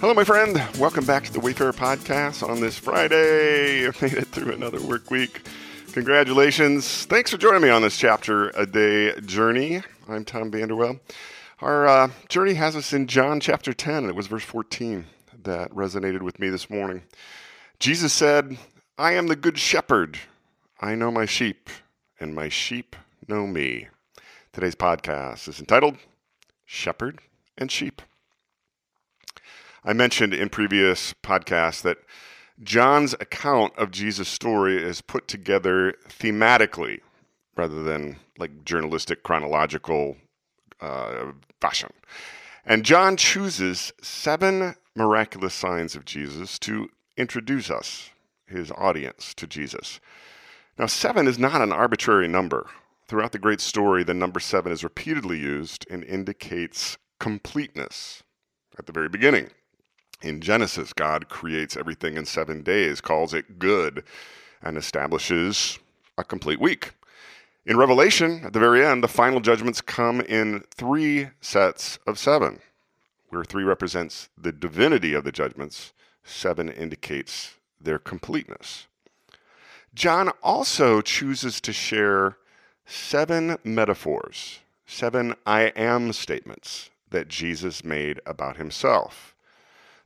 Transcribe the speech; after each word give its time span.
Hello, 0.00 0.14
my 0.14 0.22
friend. 0.22 0.62
Welcome 0.78 1.04
back 1.04 1.24
to 1.24 1.32
the 1.32 1.40
Wayfarer 1.40 1.72
Podcast 1.72 2.48
on 2.48 2.60
this 2.60 2.78
Friday. 2.78 3.88
I 3.88 3.92
made 4.00 4.12
it 4.12 4.28
through 4.28 4.52
another 4.52 4.80
work 4.80 5.10
week. 5.10 5.44
Congratulations. 5.90 7.04
Thanks 7.06 7.32
for 7.32 7.36
joining 7.36 7.62
me 7.62 7.68
on 7.68 7.82
this 7.82 7.98
chapter 7.98 8.50
a 8.50 8.64
day 8.64 9.20
journey. 9.22 9.82
I'm 10.08 10.24
Tom 10.24 10.52
Vander 10.52 10.76
Well. 10.76 11.00
Our 11.60 11.88
uh, 11.88 12.10
journey 12.28 12.54
has 12.54 12.76
us 12.76 12.92
in 12.92 13.08
John 13.08 13.40
chapter 13.40 13.72
10, 13.72 13.96
and 13.96 14.08
it 14.08 14.14
was 14.14 14.28
verse 14.28 14.44
14 14.44 15.04
that 15.42 15.72
resonated 15.72 16.22
with 16.22 16.38
me 16.38 16.48
this 16.48 16.70
morning. 16.70 17.02
Jesus 17.80 18.12
said, 18.12 18.56
I 18.96 19.14
am 19.14 19.26
the 19.26 19.34
good 19.34 19.58
shepherd. 19.58 20.16
I 20.80 20.94
know 20.94 21.10
my 21.10 21.26
sheep, 21.26 21.70
and 22.20 22.36
my 22.36 22.48
sheep 22.48 22.94
know 23.26 23.48
me. 23.48 23.88
Today's 24.52 24.76
podcast 24.76 25.48
is 25.48 25.58
entitled 25.58 25.96
Shepherd 26.64 27.18
and 27.56 27.68
Sheep. 27.68 28.00
I 29.84 29.92
mentioned 29.92 30.34
in 30.34 30.48
previous 30.48 31.14
podcasts 31.22 31.82
that 31.82 31.98
John's 32.62 33.14
account 33.14 33.72
of 33.78 33.90
Jesus' 33.90 34.28
story 34.28 34.82
is 34.82 35.00
put 35.00 35.28
together 35.28 35.94
thematically 36.08 37.00
rather 37.56 37.82
than 37.82 38.16
like 38.38 38.64
journalistic 38.64 39.22
chronological 39.22 40.16
uh, 40.80 41.32
fashion. 41.60 41.90
And 42.64 42.84
John 42.84 43.16
chooses 43.16 43.92
seven 44.02 44.74
miraculous 44.94 45.54
signs 45.54 45.94
of 45.94 46.04
Jesus 46.04 46.58
to 46.60 46.90
introduce 47.16 47.70
us, 47.70 48.10
his 48.46 48.70
audience, 48.72 49.32
to 49.34 49.46
Jesus. 49.46 50.00
Now, 50.78 50.86
seven 50.86 51.26
is 51.26 51.38
not 51.38 51.60
an 51.60 51.72
arbitrary 51.72 52.28
number. 52.28 52.66
Throughout 53.06 53.32
the 53.32 53.38
great 53.38 53.60
story, 53.60 54.04
the 54.04 54.14
number 54.14 54.38
seven 54.38 54.70
is 54.70 54.84
repeatedly 54.84 55.38
used 55.38 55.86
and 55.90 56.04
indicates 56.04 56.98
completeness 57.18 58.22
at 58.78 58.86
the 58.86 58.92
very 58.92 59.08
beginning. 59.08 59.50
In 60.22 60.40
Genesis, 60.40 60.92
God 60.92 61.28
creates 61.28 61.76
everything 61.76 62.16
in 62.16 62.24
seven 62.24 62.62
days, 62.62 63.00
calls 63.00 63.32
it 63.32 63.58
good, 63.58 64.02
and 64.62 64.76
establishes 64.76 65.78
a 66.16 66.24
complete 66.24 66.60
week. 66.60 66.92
In 67.64 67.76
Revelation, 67.76 68.42
at 68.44 68.52
the 68.52 68.58
very 68.58 68.84
end, 68.84 69.04
the 69.04 69.08
final 69.08 69.40
judgments 69.40 69.80
come 69.80 70.20
in 70.22 70.64
three 70.74 71.28
sets 71.40 71.98
of 72.06 72.18
seven, 72.18 72.60
where 73.28 73.44
three 73.44 73.62
represents 73.62 74.28
the 74.36 74.52
divinity 74.52 75.14
of 75.14 75.22
the 75.22 75.32
judgments, 75.32 75.92
seven 76.24 76.68
indicates 76.68 77.54
their 77.80 77.98
completeness. 77.98 78.86
John 79.94 80.30
also 80.42 81.00
chooses 81.00 81.60
to 81.60 81.72
share 81.72 82.38
seven 82.86 83.58
metaphors, 83.62 84.60
seven 84.86 85.34
I 85.46 85.64
am 85.76 86.12
statements 86.12 86.90
that 87.10 87.28
Jesus 87.28 87.84
made 87.84 88.20
about 88.26 88.56
himself. 88.56 89.34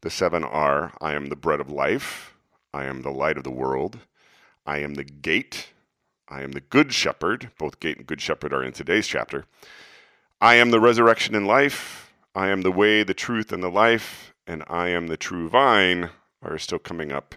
The 0.00 0.10
seven 0.10 0.44
are 0.44 0.92
I 1.00 1.14
am 1.14 1.26
the 1.26 1.36
bread 1.36 1.60
of 1.60 1.70
life, 1.70 2.34
I 2.72 2.84
am 2.84 3.02
the 3.02 3.10
light 3.10 3.36
of 3.36 3.42
the 3.42 3.50
world, 3.50 3.98
I 4.64 4.78
am 4.78 4.94
the 4.94 5.04
gate, 5.04 5.72
I 6.28 6.42
am 6.42 6.52
the 6.52 6.60
good 6.60 6.92
shepherd. 6.92 7.50
Both 7.58 7.80
gate 7.80 7.96
and 7.96 8.06
good 8.06 8.20
shepherd 8.20 8.52
are 8.52 8.62
in 8.62 8.72
today's 8.72 9.08
chapter. 9.08 9.46
I 10.40 10.54
am 10.54 10.70
the 10.70 10.78
resurrection 10.78 11.34
and 11.34 11.48
life, 11.48 12.12
I 12.32 12.48
am 12.48 12.62
the 12.62 12.70
way, 12.70 13.02
the 13.02 13.12
truth, 13.12 13.50
and 13.50 13.60
the 13.60 13.70
life, 13.70 14.32
and 14.46 14.62
I 14.68 14.88
am 14.90 15.08
the 15.08 15.16
true 15.16 15.48
vine 15.48 16.10
are 16.42 16.58
still 16.58 16.78
coming 16.78 17.10
up 17.10 17.34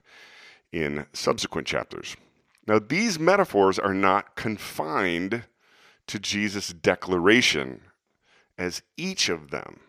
in 0.72 1.08
subsequent 1.14 1.66
chapters. 1.66 2.16
Now, 2.68 2.78
these 2.78 3.18
metaphors 3.18 3.80
are 3.80 3.96
not 3.96 4.36
confined 4.36 5.46
to 6.06 6.20
Jesus' 6.20 6.70
declaration, 6.70 7.82
as 8.56 8.84
each 8.98 9.30
of 9.30 9.50
them 9.50 9.80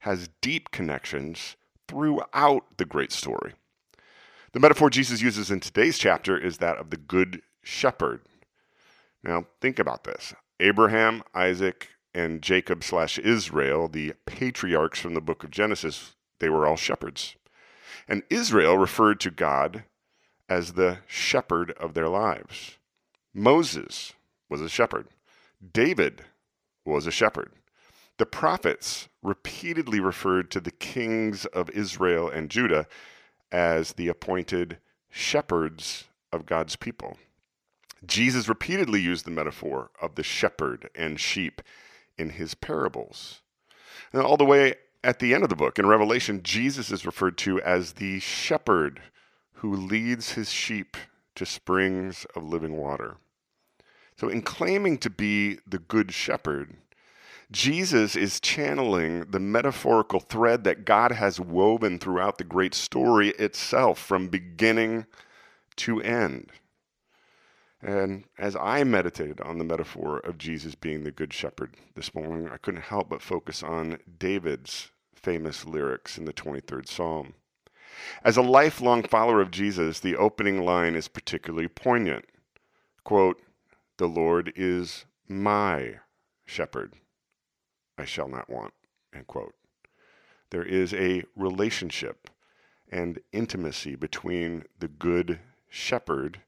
has 0.00 0.30
deep 0.40 0.70
connections 0.70 1.56
throughout 1.88 2.64
the 2.76 2.84
great 2.84 3.12
story. 3.12 3.54
The 4.52 4.60
metaphor 4.60 4.90
Jesus 4.90 5.20
uses 5.20 5.50
in 5.50 5.60
today's 5.60 5.98
chapter 5.98 6.36
is 6.36 6.58
that 6.58 6.78
of 6.78 6.90
the 6.90 6.96
good 6.96 7.42
shepherd. 7.62 8.22
Now, 9.22 9.46
think 9.60 9.78
about 9.78 10.04
this 10.04 10.34
Abraham, 10.60 11.22
Isaac, 11.34 11.88
and 12.14 12.40
Jacob 12.40 12.82
slash 12.82 13.18
Israel, 13.18 13.88
the 13.88 14.14
patriarchs 14.24 14.98
from 14.98 15.14
the 15.14 15.20
book 15.20 15.44
of 15.44 15.50
Genesis, 15.50 16.14
they 16.38 16.48
were 16.48 16.66
all 16.66 16.76
shepherds. 16.76 17.36
And 18.08 18.22
Israel 18.30 18.78
referred 18.78 19.20
to 19.20 19.30
God 19.30 19.84
as 20.48 20.72
the 20.72 20.98
shepherd 21.06 21.72
of 21.72 21.94
their 21.94 22.08
lives. 22.08 22.78
Moses 23.34 24.14
was 24.48 24.60
a 24.60 24.68
shepherd. 24.68 25.08
David 25.72 26.22
was 26.84 27.06
a 27.06 27.10
shepherd. 27.10 27.50
The 28.18 28.26
prophets 28.26 29.08
repeatedly 29.22 30.00
referred 30.00 30.50
to 30.52 30.60
the 30.60 30.70
kings 30.70 31.44
of 31.46 31.70
Israel 31.70 32.28
and 32.28 32.50
Judah 32.50 32.86
as 33.52 33.94
the 33.94 34.08
appointed 34.08 34.78
shepherds 35.10 36.04
of 36.32 36.46
God's 36.46 36.76
people. 36.76 37.18
Jesus 38.04 38.48
repeatedly 38.48 39.00
used 39.00 39.24
the 39.24 39.30
metaphor 39.30 39.90
of 40.00 40.14
the 40.14 40.22
shepherd 40.22 40.88
and 40.94 41.20
sheep 41.20 41.60
in 42.16 42.30
his 42.30 42.54
parables. 42.54 43.42
And 44.12 44.22
all 44.22 44.36
the 44.36 44.44
way 44.44 44.76
at 45.02 45.18
the 45.18 45.34
end 45.34 45.42
of 45.42 45.50
the 45.50 45.56
book, 45.56 45.78
in 45.78 45.86
Revelation, 45.86 46.42
Jesus 46.42 46.90
is 46.90 47.06
referred 47.06 47.38
to 47.38 47.60
as 47.62 47.94
the 47.94 48.20
shepherd 48.20 49.02
who 49.54 49.74
leads 49.74 50.32
his 50.32 50.50
sheep 50.50 50.96
to 51.34 51.46
springs 51.46 52.26
of 52.34 52.44
living 52.44 52.76
water. 52.76 53.16
So, 54.16 54.28
in 54.28 54.42
claiming 54.42 54.98
to 54.98 55.10
be 55.10 55.58
the 55.66 55.78
good 55.78 56.12
shepherd, 56.12 56.76
Jesus 57.52 58.16
is 58.16 58.40
channeling 58.40 59.30
the 59.30 59.38
metaphorical 59.38 60.18
thread 60.18 60.64
that 60.64 60.84
God 60.84 61.12
has 61.12 61.38
woven 61.38 61.98
throughout 61.98 62.38
the 62.38 62.44
great 62.44 62.74
story 62.74 63.28
itself 63.30 64.00
from 64.00 64.28
beginning 64.28 65.06
to 65.76 66.00
end. 66.02 66.50
And 67.80 68.24
as 68.36 68.56
I 68.56 68.82
meditated 68.82 69.40
on 69.40 69.58
the 69.58 69.64
metaphor 69.64 70.18
of 70.18 70.38
Jesus 70.38 70.74
being 70.74 71.04
the 71.04 71.12
Good 71.12 71.32
Shepherd 71.32 71.76
this 71.94 72.14
morning, 72.14 72.48
I 72.48 72.56
couldn't 72.56 72.82
help 72.82 73.10
but 73.10 73.22
focus 73.22 73.62
on 73.62 73.98
David's 74.18 74.90
famous 75.14 75.64
lyrics 75.64 76.18
in 76.18 76.24
the 76.24 76.32
23rd 76.32 76.88
Psalm. 76.88 77.34
As 78.24 78.36
a 78.36 78.42
lifelong 78.42 79.04
follower 79.04 79.40
of 79.40 79.52
Jesus, 79.52 80.00
the 80.00 80.16
opening 80.16 80.64
line 80.64 80.96
is 80.96 81.06
particularly 81.06 81.68
poignant. 81.68 82.24
Quote, 83.04 83.40
The 83.98 84.08
Lord 84.08 84.52
is 84.56 85.04
my 85.28 86.00
shepherd. 86.44 86.94
I 87.98 88.04
shall 88.04 88.28
not 88.28 88.50
want. 88.50 88.74
End 89.14 89.26
quote. 89.26 89.54
There 90.50 90.64
is 90.64 90.94
a 90.94 91.24
relationship 91.34 92.30
and 92.90 93.18
intimacy 93.32 93.96
between 93.96 94.64
the 94.78 94.88
good 94.88 95.40
shepherd 95.68 96.40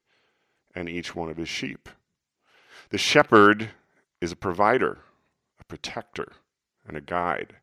and 0.75 0.89
each 0.89 1.15
one 1.15 1.29
of 1.29 1.37
his 1.37 1.49
sheep. 1.49 1.89
The 2.91 2.99
shepherd 2.99 3.71
is 4.21 4.33
a 4.33 4.37
provider, 4.37 4.99
a 5.61 5.65
protector, 5.65 6.33
and 6.87 6.97
a 6.97 7.01
guide. 7.01 7.57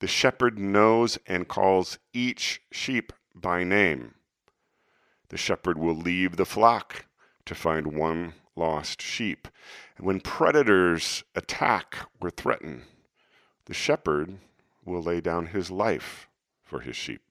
The 0.00 0.06
shepherd 0.06 0.58
knows 0.58 1.18
and 1.26 1.46
calls 1.46 1.98
each 2.12 2.62
sheep 2.72 3.12
by 3.34 3.64
name. 3.64 4.14
The 5.28 5.36
shepherd 5.36 5.78
will 5.78 5.94
leave 5.94 6.36
the 6.36 6.46
flock 6.46 7.06
to 7.44 7.54
find 7.54 7.94
one 7.94 8.34
lost 8.56 9.02
sheep. 9.02 9.46
And 9.96 10.06
when 10.06 10.20
predators 10.20 11.22
attack 11.34 11.96
or 12.20 12.30
threaten, 12.30 12.84
the 13.70 13.74
shepherd 13.74 14.36
will 14.84 15.00
lay 15.00 15.20
down 15.20 15.46
his 15.46 15.70
life 15.70 16.28
for 16.64 16.80
his 16.80 16.96
sheep. 16.96 17.22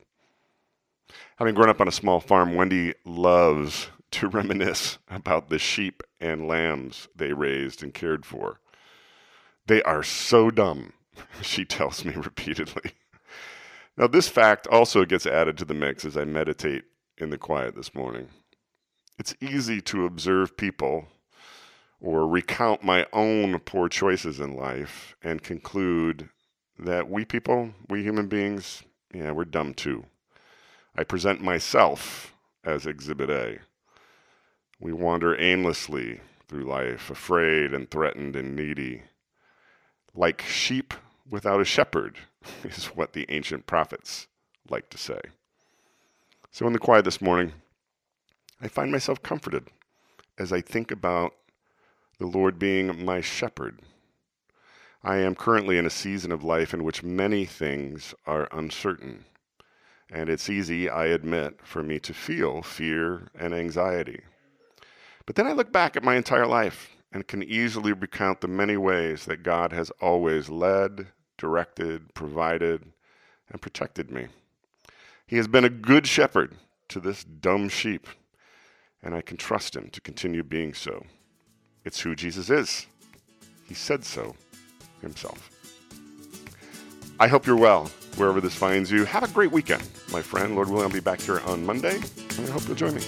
Having 1.36 1.56
grown 1.56 1.68
up 1.68 1.82
on 1.82 1.88
a 1.90 1.92
small 1.92 2.22
farm, 2.22 2.56
Wendy 2.56 2.94
loves 3.04 3.90
to 4.12 4.28
reminisce 4.30 5.00
about 5.10 5.50
the 5.50 5.60
sheep 5.60 6.02
and 6.22 6.48
lambs 6.48 7.10
they 7.14 7.34
raised 7.34 7.84
and 7.84 7.94
cared 7.94 8.26
for. 8.26 8.62
They 9.68 9.84
are 9.84 10.02
so 10.02 10.50
dumb, 10.50 10.94
she 11.42 11.66
tells 11.66 12.06
me 12.06 12.14
repeatedly. 12.16 12.94
Now, 13.98 14.08
this 14.08 14.30
fact 14.30 14.66
also 14.68 15.04
gets 15.04 15.26
added 15.26 15.58
to 15.58 15.66
the 15.66 15.74
mix 15.74 16.06
as 16.06 16.16
I 16.16 16.24
meditate 16.24 16.86
in 17.18 17.32
the 17.32 17.38
quiet 17.38 17.76
this 17.76 17.94
morning. 17.94 18.30
It's 19.18 19.36
easy 19.42 19.82
to 19.82 20.06
observe 20.06 20.56
people 20.56 21.10
or 22.02 22.28
recount 22.28 22.84
my 22.84 23.06
own 23.12 23.60
poor 23.60 23.90
choices 23.90 24.40
in 24.40 24.56
life 24.56 25.16
and 25.24 25.44
conclude 25.44 26.30
that 26.78 27.10
we 27.10 27.26
people, 27.26 27.74
we 27.90 28.04
human 28.04 28.28
beings, 28.28 28.84
yeah, 29.14 29.32
we're 29.32 29.46
dumb 29.46 29.74
too. 29.74 30.06
I 30.96 31.04
present 31.04 31.42
myself 31.42 32.34
as 32.64 32.86
Exhibit 32.86 33.30
A. 33.30 33.60
We 34.80 34.94
wander 34.94 35.40
aimlessly 35.40 36.22
through 36.48 36.64
life, 36.64 37.10
afraid 37.10 37.74
and 37.74 37.90
threatened 37.90 38.36
and 38.36 38.56
needy. 38.56 39.04
Like 40.16 40.42
sheep 40.42 40.94
without 41.30 41.62
a 41.62 41.66
shepherd, 41.66 42.18
is 42.64 42.86
what 42.88 43.14
the 43.14 43.26
ancient 43.30 43.68
prophets 43.68 44.28
like 44.70 44.90
to 44.90 44.98
say. 44.98 45.20
So, 46.52 46.66
in 46.66 46.74
the 46.74 46.80
quiet 46.80 47.06
this 47.06 47.22
morning, 47.22 47.54
I 48.62 48.68
find 48.68 48.92
myself 48.92 49.22
comforted 49.22 49.68
as 50.38 50.52
I 50.52 50.62
think 50.62 50.92
about 50.92 51.34
the 52.20 52.28
Lord 52.28 52.60
being 52.60 53.04
my 53.04 53.22
shepherd. 53.22 53.80
I 55.02 55.18
am 55.18 55.36
currently 55.36 55.78
in 55.78 55.86
a 55.86 55.90
season 55.90 56.32
of 56.32 56.44
life 56.44 56.74
in 56.74 56.84
which 56.84 57.02
many 57.02 57.46
things 57.46 58.14
are 58.28 58.50
uncertain. 58.52 59.24
And 60.12 60.30
it's 60.30 60.50
easy, 60.50 60.90
I 60.90 61.06
admit, 61.06 61.62
for 61.64 61.82
me 61.82 61.98
to 62.00 62.14
feel 62.14 62.62
fear 62.62 63.30
and 63.34 63.54
anxiety. 63.54 64.22
But 65.26 65.36
then 65.36 65.48
I 65.48 65.54
look 65.54 65.72
back 65.72 65.96
at 65.96 66.04
my 66.04 66.16
entire 66.16 66.48
life 66.48 66.90
and 67.14 67.28
can 67.28 67.42
easily 67.42 67.94
recount 67.94 68.42
the 68.42 68.48
many 68.48 68.76
ways 68.76 69.26
that 69.26 69.44
God 69.44 69.72
has 69.72 69.90
always 70.02 70.50
led, 70.50 71.08
directed, 71.38 72.14
provided, 72.14 72.92
and 73.50 73.62
protected 73.62 74.12
me. 74.12 74.28
He 75.26 75.38
has 75.38 75.48
been 75.48 75.64
a 75.64 75.70
good 75.70 76.06
shepherd 76.06 76.56
to 76.90 77.00
this 77.00 77.24
dumb 77.24 77.70
sheep, 77.70 78.08
and 79.02 79.16
I 79.16 79.22
can 79.22 79.38
trust 79.38 79.76
him 79.76 79.90
to 79.92 80.02
continue 80.02 80.44
being 80.44 80.74
so. 80.74 81.06
It's 81.86 82.00
who 82.00 82.16
Jesus 82.16 82.50
is. 82.50 82.88
He 83.68 83.74
said 83.74 84.04
so 84.04 84.36
himself. 85.02 85.50
I 87.20 87.28
hope 87.28 87.46
you're 87.46 87.56
well 87.56 87.92
wherever 88.16 88.42
this 88.42 88.56
finds 88.56 88.92
you. 88.92 89.06
Have 89.06 89.24
a 89.24 89.34
great 89.34 89.52
weekend, 89.52 89.84
my 90.12 90.22
friend. 90.22 90.56
Lord 90.56 90.70
willing, 90.70 90.86
I'll 90.86 90.94
be 90.94 91.00
back 91.00 91.22
here 91.22 91.40
on 91.42 91.66
Monday, 91.66 91.96
and 92.38 92.48
I 92.48 92.52
hope 92.52 92.66
you'll 92.68 92.76
join 92.76 92.96
me. 92.96 93.04